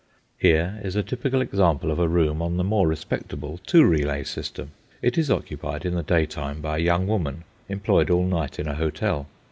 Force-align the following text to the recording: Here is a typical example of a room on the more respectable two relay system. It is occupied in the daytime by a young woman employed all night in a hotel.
Here 0.39 0.79
is 0.81 0.95
a 0.95 1.03
typical 1.03 1.41
example 1.43 1.91
of 1.91 1.99
a 1.99 2.07
room 2.07 2.41
on 2.41 2.57
the 2.57 2.63
more 2.63 2.87
respectable 2.87 3.59
two 3.67 3.85
relay 3.85 4.23
system. 4.23 4.71
It 4.99 5.15
is 5.15 5.29
occupied 5.29 5.85
in 5.85 5.93
the 5.93 6.01
daytime 6.01 6.59
by 6.59 6.77
a 6.77 6.81
young 6.81 7.05
woman 7.05 7.43
employed 7.69 8.09
all 8.09 8.25
night 8.25 8.57
in 8.57 8.67
a 8.67 8.73
hotel. 8.73 9.27